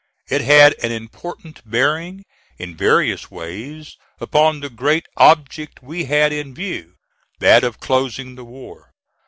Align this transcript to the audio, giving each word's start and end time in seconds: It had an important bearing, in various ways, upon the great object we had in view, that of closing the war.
It 0.31 0.41
had 0.41 0.73
an 0.83 0.91
important 0.91 1.61
bearing, 1.63 2.23
in 2.57 2.75
various 2.75 3.29
ways, 3.29 3.97
upon 4.19 4.61
the 4.61 4.69
great 4.71 5.05
object 5.15 5.83
we 5.83 6.05
had 6.05 6.33
in 6.33 6.55
view, 6.55 6.95
that 7.37 7.63
of 7.63 7.79
closing 7.79 8.33
the 8.33 8.43
war. 8.45 8.93